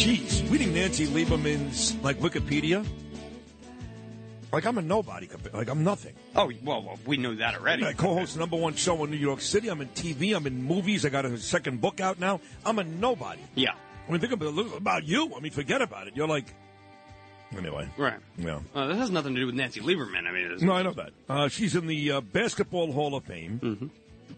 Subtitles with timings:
[0.00, 2.86] Geez, reading Nancy Lieberman's like Wikipedia,
[4.50, 5.28] like I'm a nobody.
[5.52, 6.14] Like I'm nothing.
[6.34, 7.84] Oh well, well we know that already.
[7.84, 9.68] I co-host number one show in New York City.
[9.68, 10.34] I'm in TV.
[10.34, 11.04] I'm in movies.
[11.04, 12.40] I got a second book out now.
[12.64, 13.42] I'm a nobody.
[13.54, 13.74] Yeah.
[14.08, 15.34] I mean, think about, about you.
[15.36, 16.16] I mean, forget about it.
[16.16, 16.46] You're like.
[17.54, 17.86] Anyway.
[17.98, 18.20] Right.
[18.38, 18.60] Yeah.
[18.74, 20.26] Uh, this has nothing to do with Nancy Lieberman.
[20.26, 21.10] I mean, no, I know that.
[21.28, 23.86] Uh, she's in the uh, Basketball Hall of Fame, mm-hmm.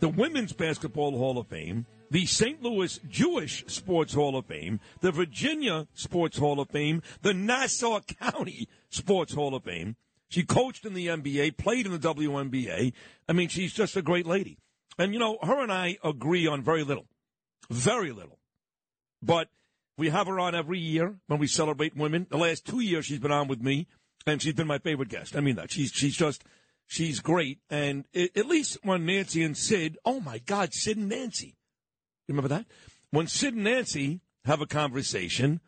[0.00, 2.62] the Women's Basketball Hall of Fame, the St.
[2.62, 8.68] Louis Jewish Sports Hall of Fame, the Virginia Sports Hall of Fame, the Nassau County
[8.90, 9.96] Sports Hall of Fame.
[10.28, 12.92] She coached in the NBA, played in the WNBA.
[13.30, 14.58] I mean, she's just a great lady.
[14.98, 17.06] And, you know, her and I agree on very little.
[17.70, 18.38] Very little.
[19.22, 19.48] But
[19.96, 22.26] we have her on every year when we celebrate women.
[22.28, 23.86] The last two years she's been on with me,
[24.26, 25.34] and she's been my favorite guest.
[25.34, 25.70] I mean that.
[25.70, 26.44] She's she's just
[26.86, 27.60] she's great.
[27.70, 31.56] And it, at least when Nancy and Sid, oh my God, Sid and Nancy.
[32.32, 32.66] Remember that?
[33.10, 35.60] When Sid and Nancy have a conversation,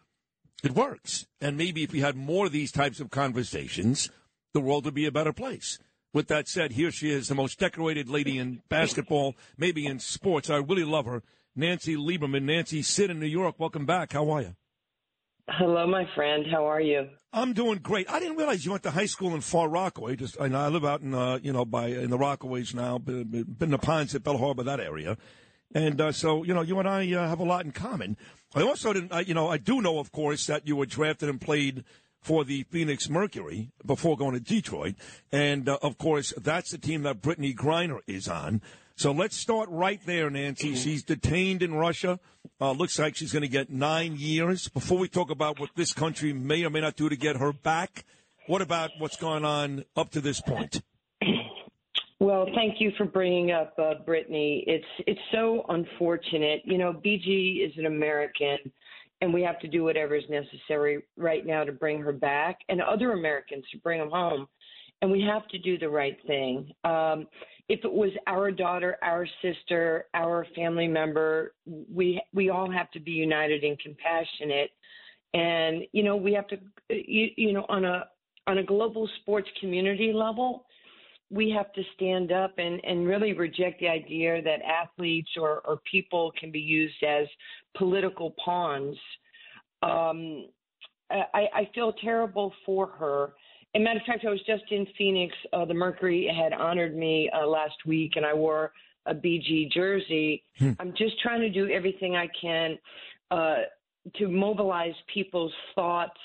[0.63, 1.27] it works.
[1.41, 4.11] And maybe if we had more of these types of conversations,
[4.55, 5.79] the world would be a better place.
[6.15, 10.49] With that said, here she is, the most decorated lady in basketball, maybe in sports.
[10.49, 11.23] I really love her.
[11.55, 12.45] Nancy Lieberman.
[12.45, 13.57] Nancy, Sid in New York.
[13.59, 14.13] Welcome back.
[14.13, 14.57] How are you?
[15.49, 16.47] Hello, my friend.
[16.51, 17.09] How are you?
[17.33, 18.11] I'm doing great.
[18.11, 20.17] I didn't realize you went to high school in Far Rockaway.
[20.17, 22.97] Just I, know, I live out in uh, you know by in the Rockaways now.
[22.97, 25.19] Been, been in the Ponds at Belle Harbor, that area,
[25.75, 28.17] and uh, so you know you and I uh, have a lot in common.
[28.55, 31.29] I also didn't, I, you know, I do know, of course, that you were drafted
[31.29, 31.85] and played
[32.21, 34.95] for the Phoenix Mercury before going to Detroit.
[35.33, 38.63] And, uh, of course, that's the team that Brittney Griner is on.
[38.97, 40.77] So let's start right there, Nancy.
[40.77, 42.21] She's detained in Russia.
[42.61, 44.69] Uh, looks like she's going to get nine years.
[44.69, 47.53] Before we talk about what this country may or may not do to get her
[47.53, 48.05] back,
[48.47, 50.81] what about what's gone on up to this point?
[52.21, 54.65] Well, thank you for bringing up uh, Brittney.
[54.67, 56.63] It's it's so unfortunate.
[56.65, 58.59] You know, BG is an American
[59.21, 62.83] and we have to do whatever is necessary right now to bring her back and
[62.83, 64.47] other Americans to bring them home.
[65.03, 66.71] And we have to do the right thing.
[66.85, 67.27] Um,
[67.69, 73.01] if it was our daughter, our sister, our family member, we we all have to
[73.01, 74.71] be united and compassionate.
[75.33, 76.59] And you know, we have to,
[76.91, 78.05] you, you know, on a
[78.47, 80.67] on a global sports community level,
[81.35, 85.81] we have to stand up and, and really reject the idea that athletes or, or
[85.91, 87.27] people can be used as
[87.77, 88.97] political pawns.
[89.83, 90.47] Um,
[91.11, 93.35] I, I feel terrible for her.
[93.75, 95.35] As a matter of fact, I was just in Phoenix.
[95.53, 98.73] Uh, the Mercury had honored me uh, last week, and I wore
[99.07, 100.45] a BG jersey.
[100.59, 100.71] Hmm.
[100.79, 102.79] I'm just trying to do everything I can
[103.33, 103.57] uh,
[104.17, 106.19] to mobilize people's thoughts,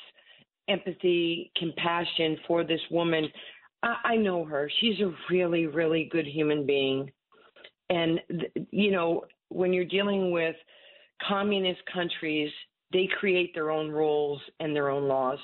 [0.67, 3.27] empathy, compassion for this woman.
[3.81, 4.69] I, know her.
[4.79, 7.11] She's a really, really good human being.
[7.89, 8.19] And,
[8.71, 10.55] you know, when you're dealing with
[11.27, 12.51] communist countries,
[12.91, 15.39] they create their own rules and their own laws.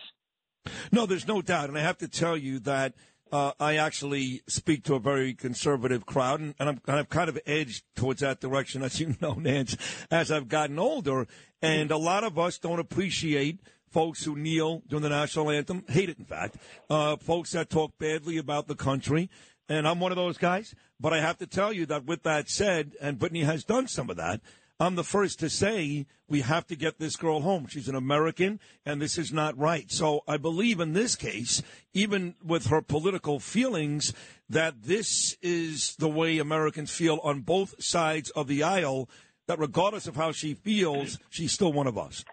[0.92, 1.70] No, there's no doubt.
[1.70, 2.94] And I have to tell you that
[3.32, 7.40] uh, I actually speak to a very conservative crowd, and, and, i have kind of
[7.46, 9.76] edged towards that direction, as you know, Nance,
[10.12, 11.28] as I've gotten older.
[11.62, 13.60] And a lot of us don't appreciate
[13.96, 16.58] folks who kneel during the national anthem, hate it, in fact,
[16.90, 19.30] uh, folks that talk badly about the country.
[19.70, 20.76] And I'm one of those guys.
[21.00, 24.10] But I have to tell you that with that said, and Brittney has done some
[24.10, 24.42] of that,
[24.82, 27.68] I'm the first to say we have to get this girl home.
[27.68, 29.90] She's an American, and this is not right.
[29.90, 31.64] So I believe in this case,
[31.94, 34.12] even with her political feelings,
[34.50, 39.10] that this is the way Americans feel on both sides of the aisle,
[39.48, 42.26] that regardless of how she feels, she's still one of us.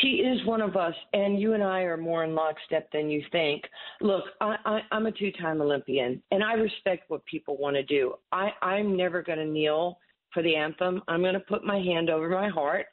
[0.00, 3.22] She is one of us, and you and I are more in lockstep than you
[3.32, 3.62] think.
[4.00, 8.14] Look, I, I, I'm a two-time Olympian, and I respect what people want to do.
[8.30, 9.98] I, I'm never going to kneel
[10.32, 11.02] for the anthem.
[11.08, 12.86] I'm going to put my hand over my heart.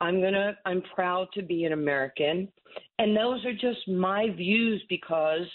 [0.00, 2.48] I'm going to I'm proud to be an American.
[2.98, 5.46] And those are just my views because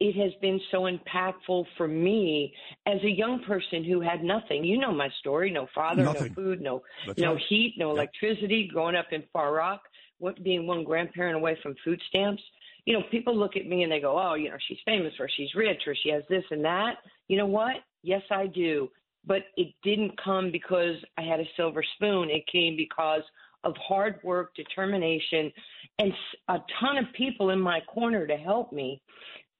[0.00, 2.54] it has been so impactful for me
[2.86, 4.64] as a young person who had nothing.
[4.64, 6.28] You know my story, no father, nothing.
[6.28, 7.42] no food, no That's no right.
[7.48, 9.82] heat, no electricity, growing up in Far Rock,
[10.20, 12.42] what, being one grandparent away from food stamps.
[12.84, 15.28] You know, people look at me and they go, "Oh, you know, she's famous or
[15.28, 17.76] she's rich or she has this and that." You know what?
[18.02, 18.88] Yes, I do
[19.26, 22.30] but it didn't come because I had a silver spoon.
[22.30, 23.22] It came because
[23.64, 25.52] of hard work, determination,
[25.98, 26.12] and
[26.48, 29.02] a ton of people in my corner to help me.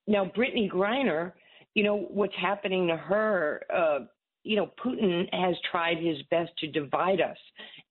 [0.06, 1.32] Now, Brittney Griner,
[1.74, 3.98] you know, what's happening to her, uh,
[4.42, 7.36] you know, Putin has tried his best to divide us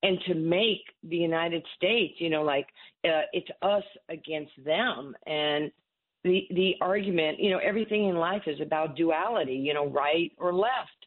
[0.04, 2.68] and to make the United States, you know, like
[3.06, 5.16] uh, it's us against them.
[5.26, 5.72] And
[6.24, 10.54] the the argument, you know, everything in life is about duality, you know, right or
[10.54, 11.06] left.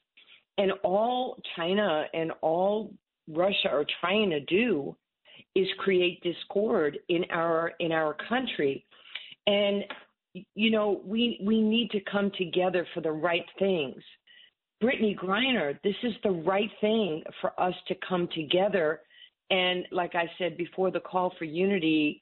[0.59, 2.93] And all China and all
[3.29, 4.95] Russia are trying to do
[5.55, 8.85] is create discord in our in our country.
[9.47, 9.85] And
[10.55, 14.03] you know, we we need to come together for the right things.
[14.83, 19.01] Brittney Griner, this is the right thing for us to come together.
[19.51, 22.21] And like I said before, the call for unity,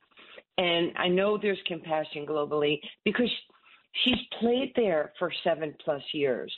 [0.58, 3.30] and I know there's compassion globally because
[4.04, 6.52] she's played there for seven plus years.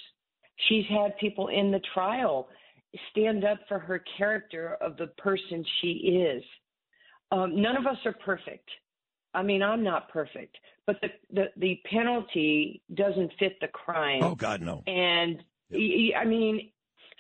[0.69, 2.49] She's had people in the trial
[3.11, 6.43] stand up for her character of the person she is.
[7.31, 8.69] Um, none of us are perfect.
[9.35, 10.57] I mean, I'm not perfect,
[10.87, 14.23] but the, the, the penalty doesn't fit the crime.
[14.23, 14.83] Oh God, no.
[14.87, 15.43] And
[15.75, 16.71] I mean,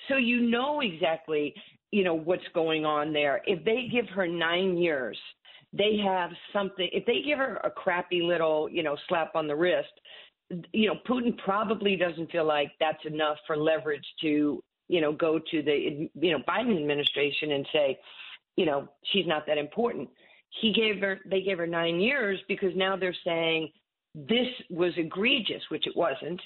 [0.08, 1.54] so you know exactly,
[1.90, 3.42] you know, what's going on there.
[3.46, 5.16] If they give her nine years,
[5.72, 6.88] they have something.
[6.92, 9.92] If they give her a crappy little, you know, slap on the wrist,
[10.72, 15.38] you know, Putin probably doesn't feel like that's enough for leverage to, you know, go
[15.38, 17.98] to the, you know, Biden administration and say,
[18.56, 20.10] you know, she's not that important.
[20.60, 23.70] He gave her, they gave her nine years because now they're saying
[24.14, 26.40] this was egregious, which it wasn't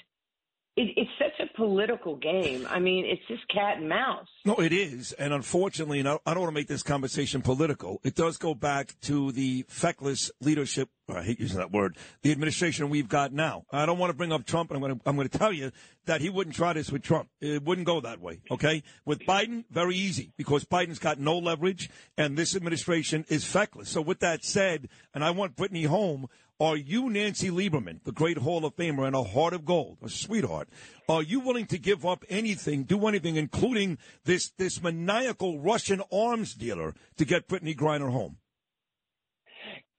[0.77, 2.65] it, it's such a political game.
[2.69, 4.27] I mean, it's just cat and mouse.
[4.45, 5.11] No, it is.
[5.13, 8.95] And unfortunately, and I don't want to make this conversation political, it does go back
[9.01, 10.89] to the feckless leadership.
[11.09, 11.97] I hate using that word.
[12.21, 13.63] The administration we've got now.
[13.71, 15.53] I don't want to bring up Trump, and I'm going to, I'm going to tell
[15.53, 15.71] you
[16.05, 17.29] that he wouldn't try this with Trump.
[17.41, 18.41] It wouldn't go that way.
[18.51, 18.83] Okay.
[19.05, 23.89] With Biden, very easy because Biden's got no leverage and this administration is feckless.
[23.89, 26.27] So with that said, and I want Brittney home,
[26.59, 30.09] are you, Nancy Lieberman, the great Hall of Famer and a heart of gold, a
[30.09, 30.67] sweetheart,
[31.07, 36.55] are you willing to give up anything, do anything, including this, this maniacal Russian arms
[36.55, 38.37] dealer to get Brittney Griner home?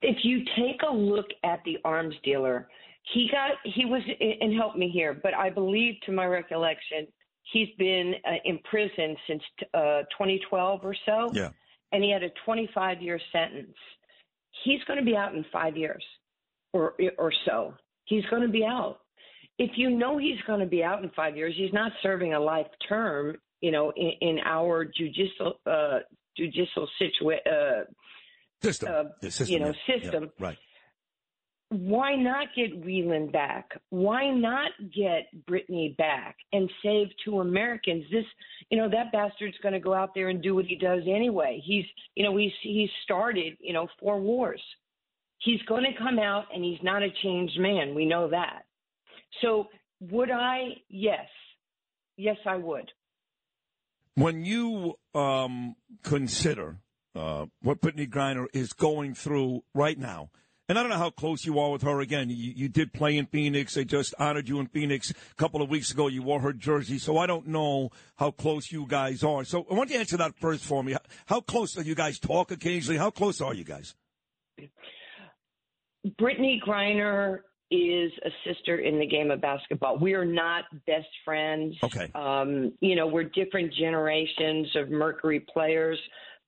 [0.03, 2.69] If you take a look at the arms dealer,
[3.15, 7.07] he got, he was, and help me here, but I believe to my recollection,
[7.53, 9.43] he's been uh, in prison since
[9.75, 11.29] uh, 2012 or so.
[11.33, 11.51] Yeah.
[11.93, 13.75] And he had a 25 year sentence.
[14.65, 16.03] He's going to be out in five years
[16.73, 17.75] or or so.
[18.05, 18.99] He's going to be out.
[19.59, 22.41] If you know he's going to be out in five years, he's not serving a
[22.41, 23.37] life term.
[23.61, 25.99] You know, in, in our judicial uh,
[26.37, 27.85] judicial situa- uh,
[28.63, 30.01] system, uh, system, you know, yeah.
[30.01, 30.31] system.
[30.39, 30.47] Yeah.
[30.47, 30.59] Right.
[31.71, 33.79] Why not get Whelan back?
[33.91, 38.05] Why not get Brittney back and save two Americans?
[38.11, 38.25] This,
[38.71, 41.63] you know, that bastard's going to go out there and do what he does anyway.
[41.63, 41.85] He's,
[42.15, 44.63] you know, he's he's started, you know, four wars
[45.39, 47.95] he's going to come out and he's not a changed man.
[47.95, 48.65] We know that.
[49.43, 49.69] So,
[50.01, 50.77] would I?
[50.89, 51.27] Yes.
[52.17, 52.91] Yes, I would.
[54.15, 56.79] When you um, consider
[57.15, 60.31] uh, what Brittney Griner is going through right now,
[60.69, 62.01] and I don't know how close you are with her.
[62.01, 63.75] Again, you, you did play in Phoenix.
[63.75, 66.09] They just honored you in Phoenix a couple of weeks ago.
[66.09, 69.45] You wore her jersey, so I don't know how close you guys are.
[69.45, 70.95] So I want you to answer that first for me.
[71.25, 72.99] How close do you guys talk occasionally?
[72.99, 73.95] How close are you guys?
[76.21, 79.99] Brittney Griner is a sister in the game of basketball.
[79.99, 81.77] We are not best friends.
[81.83, 82.11] Okay.
[82.15, 85.99] Um, you know, we're different generations of Mercury players,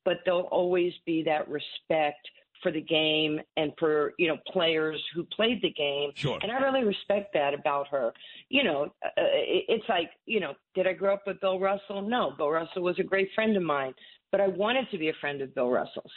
[0.05, 2.29] but there'll always be that respect
[2.63, 6.11] for the game and for you know players who played the game.
[6.15, 6.39] Sure.
[6.43, 8.13] And I really respect that about her.
[8.49, 12.03] You know, uh, it's like you know, did I grow up with Bill Russell?
[12.03, 13.95] No, Bill Russell was a great friend of mine,
[14.33, 16.13] but I wanted to be a friend of Bill Russell's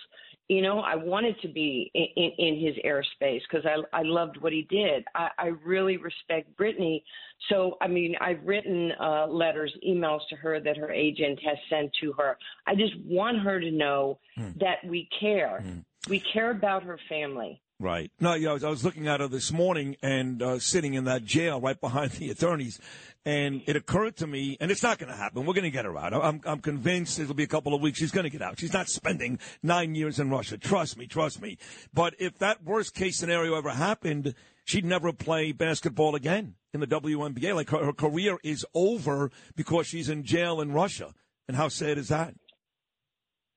[0.50, 4.38] you know, I wanted to be in, in, in his airspace because I, I loved
[4.42, 5.06] what he did.
[5.16, 7.04] I, I really respect Brittney.
[7.50, 11.92] So, I mean, I've written uh, letters, emails to her that her agent has sent
[12.02, 12.38] to her.
[12.68, 14.58] I just want her to know mm.
[14.60, 15.64] that we care.
[15.66, 15.86] Mm.
[16.10, 17.62] We care about her family.
[17.80, 18.12] Right.
[18.20, 21.04] No, yeah, I was, I was looking at her this morning and uh, sitting in
[21.06, 22.80] that jail right behind the attorneys.
[23.26, 25.46] And it occurred to me, and it's not going to happen.
[25.46, 26.14] We're going to get her out.
[26.14, 27.98] I'm, I'm convinced it'll be a couple of weeks.
[28.00, 28.60] She's going to get out.
[28.60, 30.58] She's not spending nine years in Russia.
[30.58, 31.58] Trust me, trust me.
[31.94, 36.88] But if that worst case scenario ever happened, she'd never play basketball again in the
[36.88, 37.56] WNBA.
[37.56, 41.14] Like her, her career is over because she's in jail in Russia.
[41.48, 42.36] And how sad is that?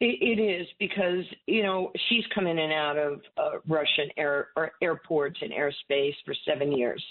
[0.01, 4.49] It, it is because you know she's come in and out of uh, Russian air,
[4.83, 7.03] airports and airspace for seven years.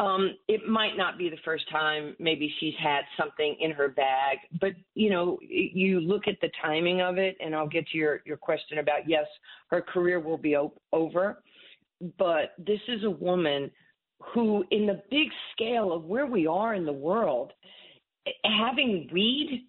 [0.00, 4.38] Um, it might not be the first time maybe she's had something in her bag,
[4.60, 8.20] but you know, you look at the timing of it, and I'll get to your
[8.26, 9.26] your question about yes,
[9.68, 11.42] her career will be op- over,
[12.18, 13.70] but this is a woman
[14.32, 17.52] who, in the big scale of where we are in the world,
[18.44, 19.66] having weed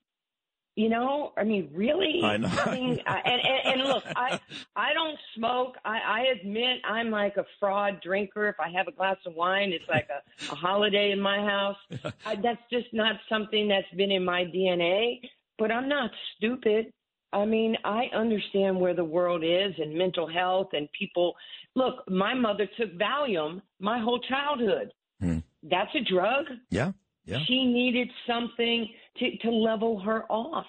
[0.76, 2.20] you know, I mean, really?
[2.22, 2.50] I know.
[2.50, 4.40] I mean, I, and, and, and look, I
[4.76, 5.78] I don't smoke.
[5.86, 8.50] I, I admit I'm like a fraud drinker.
[8.50, 11.78] If I have a glass of wine, it's like a, a holiday in my house.
[12.26, 15.22] I, that's just not something that's been in my DNA.
[15.58, 16.92] But I'm not stupid.
[17.32, 21.36] I mean, I understand where the world is and mental health and people.
[21.76, 24.92] Look, my mother took Valium my whole childhood.
[25.22, 25.40] Hmm.
[25.64, 26.46] That's a drug.
[26.70, 26.92] Yeah.
[27.26, 27.40] Yeah.
[27.48, 30.66] She needed something to, to level her off.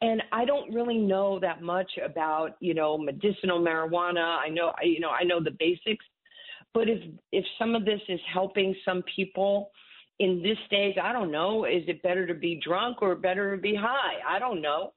[0.00, 4.38] And I don't really know that much about, you know, medicinal marijuana.
[4.38, 6.04] I know, you know, I know the basics.
[6.72, 7.02] But if
[7.32, 9.70] if some of this is helping some people
[10.20, 11.64] in this stage, I don't know.
[11.64, 14.20] Is it better to be drunk or better to be high?
[14.28, 14.92] I don't know.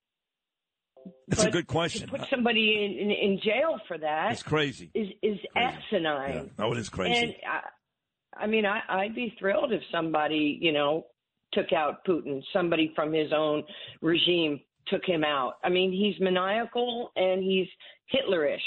[1.28, 2.08] That's but a good question.
[2.08, 4.92] Put somebody in, in, in jail for that it's crazy.
[4.94, 5.78] Is is crazy.
[5.94, 6.34] asinine.
[6.34, 6.44] Yeah.
[6.60, 7.24] No, it is crazy.
[7.24, 11.06] And I, I mean, I, I'd be thrilled if somebody, you know,
[11.54, 12.42] took out Putin.
[12.54, 13.64] Somebody from his own
[14.02, 15.56] regime took him out.
[15.64, 17.68] I mean, he's maniacal and he's
[18.14, 18.60] Hitlerish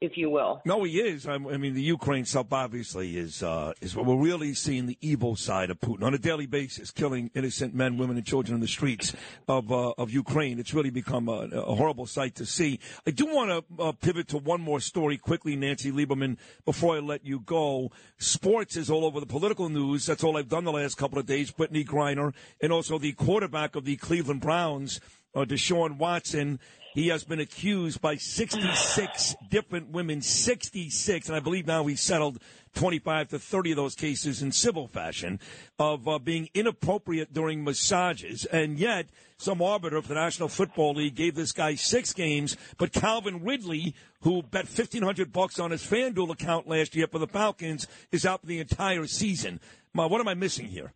[0.00, 0.62] if you will.
[0.64, 1.28] No, he is.
[1.28, 5.36] I, mean, the Ukraine stuff obviously is uh, is what we're really seeing the evil
[5.36, 8.68] side of Putin on a daily basis, killing innocent men, women, and children in the
[8.68, 9.14] streets
[9.46, 10.58] of uh, of Ukraine.
[10.58, 12.80] It's really become a, a, horrible sight to see.
[13.06, 17.00] I do want to uh, pivot to one more story quickly, Nancy Lieberman, before I
[17.00, 17.90] let you go.
[18.18, 20.06] Sports is all over the political news.
[20.06, 21.52] That's all I've done the last couple of days.
[21.52, 25.00] Brittney Griner and also the quarterback of the Cleveland Browns,
[25.34, 26.58] uh, Deshaun Watson
[26.94, 32.40] he has been accused by 66 different women, 66, and I believe now he's settled
[32.74, 35.40] 25 to 30 of those cases in civil fashion
[35.78, 38.44] of uh, being inappropriate during massages.
[38.46, 39.06] And yet,
[39.38, 43.94] some arbiter of the National Football League gave this guy six games, but Calvin Ridley,
[44.22, 48.42] who bet 1500 bucks on his FanDuel account last year for the Falcons, is out
[48.42, 49.60] for the entire season.
[49.94, 50.92] Ma, what am I missing here?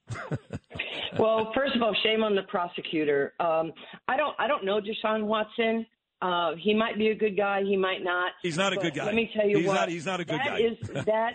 [1.18, 3.32] well, first of all, shame on the prosecutor.
[3.40, 3.72] Um,
[4.08, 5.86] I don't, I don't know Deshaun Watson.
[6.22, 7.62] Uh, he might be a good guy.
[7.62, 8.32] He might not.
[8.42, 9.04] He's not a good guy.
[9.04, 9.74] Let me tell you he's what.
[9.74, 10.58] Not, he's not a good that guy.
[10.58, 11.34] Is, that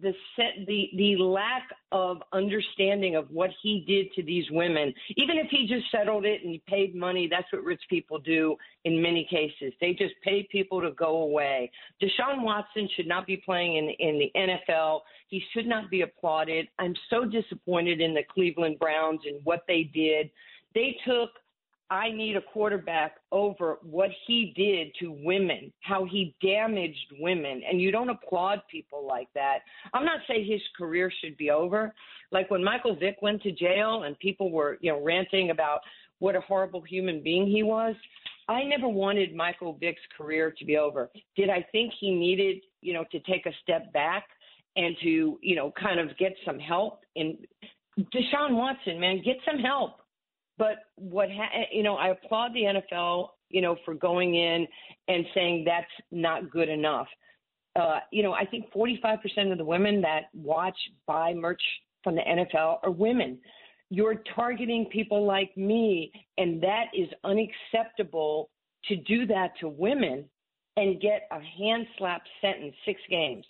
[0.00, 4.92] the set the the lack of understanding of what he did to these women.
[5.16, 8.56] Even if he just settled it and he paid money that's what rich people do
[8.84, 9.72] in many cases.
[9.80, 11.70] They just pay people to go away.
[12.02, 16.68] Deshaun watson should not be playing in in the nfl he should not be applauded.
[16.78, 20.30] I'm so disappointed in the cleveland browns and what they did.
[20.74, 21.30] They took
[21.88, 27.62] I need a quarterback over what he did to women, how he damaged women.
[27.68, 29.58] And you don't applaud people like that.
[29.94, 31.94] I'm not saying his career should be over.
[32.32, 35.80] Like when Michael Vick went to jail and people were, you know, ranting about
[36.18, 37.94] what a horrible human being he was.
[38.48, 41.10] I never wanted Michael Vick's career to be over.
[41.36, 44.24] Did I think he needed, you know, to take a step back
[44.76, 47.00] and to, you know, kind of get some help?
[47.16, 47.38] And
[47.98, 50.00] Deshaun Watson, man, get some help
[50.58, 54.66] but what ha- you know, I applaud the NFL, you know, for going in
[55.08, 57.06] and saying that's not good enough.
[57.76, 61.60] Uh, you know, I think 45% of the women that watch buy merch
[62.02, 63.38] from the NFL are women.
[63.90, 68.50] You're targeting people like me, and that is unacceptable
[68.86, 70.24] to do that to women
[70.76, 73.44] and get a hand slap sentence, six games.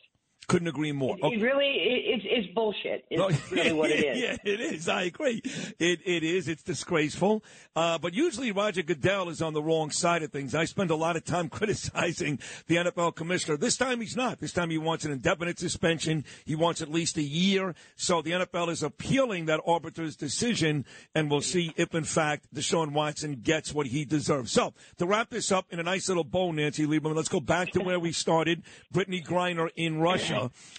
[0.49, 1.17] Couldn't agree more.
[1.19, 1.37] It, okay.
[1.37, 3.05] it really it, it's, it's bullshit.
[3.11, 4.17] It's no, really what it is.
[4.27, 4.89] Yeah, it is.
[4.89, 5.43] I agree.
[5.79, 6.47] It it is.
[6.47, 7.43] It's disgraceful.
[7.75, 10.55] Uh, but usually Roger Goodell is on the wrong side of things.
[10.55, 12.39] I spend a lot of time criticizing
[12.69, 13.57] the NFL commissioner.
[13.57, 14.39] This time he's not.
[14.39, 16.25] This time he wants an indefinite suspension.
[16.45, 17.75] He wants at least a year.
[17.97, 20.85] So the NFL is appealing that arbiter's decision,
[21.15, 24.53] and we'll see if in fact Deshaun Watson gets what he deserves.
[24.53, 27.73] So to wrap this up in a nice little bow, Nancy Lieberman, let's go back
[27.73, 28.63] to where we started.
[28.95, 30.36] Brittney Griner in Russia.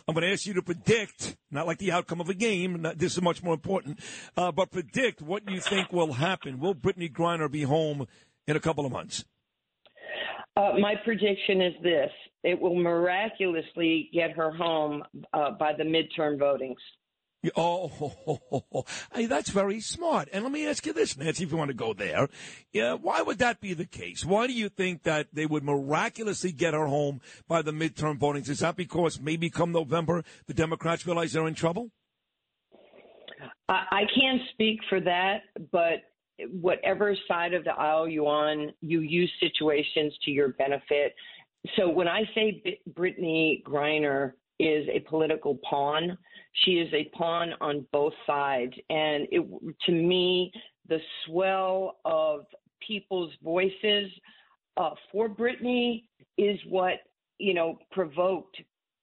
[0.07, 2.97] I'm going to ask you to predict, not like the outcome of a game, not,
[2.97, 3.99] this is much more important,
[4.35, 6.59] uh, but predict what you think will happen.
[6.59, 8.07] Will Brittney Griner be home
[8.47, 9.25] in a couple of months?
[10.55, 12.09] Uh, my prediction is this
[12.43, 16.77] it will miraculously get her home uh, by the midterm votings.
[17.55, 20.27] Oh, hey, that's very smart.
[20.33, 22.27] And let me ask you this, Nancy, if you want to go there.
[22.71, 24.25] Yeah, why would that be the case?
[24.25, 28.49] Why do you think that they would miraculously get her home by the midterm votings?
[28.49, 31.91] Is that because maybe come November, the Democrats realize they're in trouble?
[33.69, 35.41] I can't speak for that,
[35.71, 36.03] but
[36.51, 41.13] whatever side of the aisle you're on, you use situations to your benefit.
[41.75, 46.17] So when I say Brittney Griner is a political pawn,
[46.65, 48.73] she is a pawn on both sides.
[48.89, 49.45] And it,
[49.85, 50.51] to me,
[50.89, 52.41] the swell of
[52.85, 54.11] people's voices
[54.77, 56.03] uh, for Brittney
[56.37, 56.99] is what,
[57.39, 58.57] you know, provoked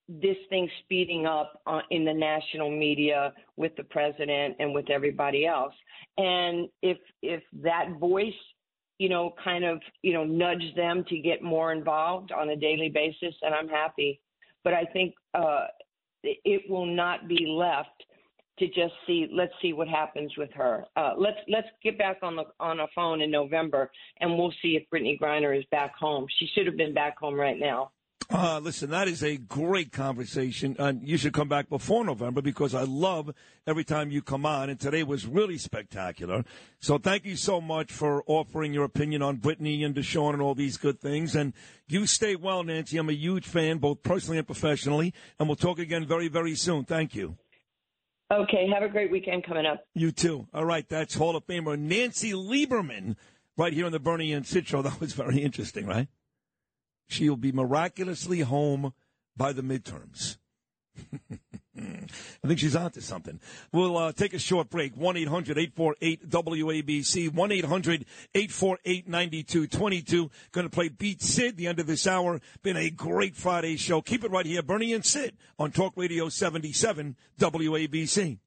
[0.07, 5.45] this thing speeding up uh, in the national media with the president and with everybody
[5.45, 5.73] else.
[6.17, 8.33] And if if that voice,
[8.99, 12.89] you know, kind of you know nudge them to get more involved on a daily
[12.89, 14.21] basis, and I'm happy.
[14.65, 15.67] But I think uh,
[16.23, 18.03] it will not be left
[18.59, 20.85] to just see let's see what happens with her.
[20.95, 23.91] Uh, let's let's get back on the on a phone in November
[24.21, 26.25] and we'll see if Brittney Griner is back home.
[26.39, 27.91] She should have been back home right now.
[28.29, 30.75] Uh, listen, that is a great conversation.
[30.79, 33.33] And you should come back before November because I love
[33.67, 34.69] every time you come on.
[34.69, 36.43] And today was really spectacular.
[36.79, 40.55] So thank you so much for offering your opinion on Brittney and Deshaun and all
[40.55, 41.35] these good things.
[41.35, 41.53] And
[41.87, 42.97] you stay well, Nancy.
[42.97, 45.13] I'm a huge fan, both personally and professionally.
[45.39, 46.85] And we'll talk again very, very soon.
[46.85, 47.37] Thank you.
[48.33, 48.67] Okay.
[48.73, 49.85] Have a great weekend coming up.
[49.93, 50.47] You too.
[50.51, 50.87] All right.
[50.89, 53.17] That's Hall of Famer Nancy Lieberman
[53.55, 54.81] right here on the Bernie and Sid show.
[54.85, 56.07] That was very interesting, right?
[57.07, 58.93] She'll be miraculously home
[59.35, 60.37] by the midterms.
[61.77, 63.39] I think she's onto something.
[63.73, 64.95] We'll uh, take a short break.
[64.95, 67.33] 1 800 848 WABC.
[67.33, 70.31] 1 800 848 9222.
[70.51, 72.39] Going to play Beat Sid the end of this hour.
[72.63, 74.01] Been a great Friday show.
[74.01, 74.61] Keep it right here.
[74.61, 78.39] Bernie and Sid on Talk Radio 77 WABC.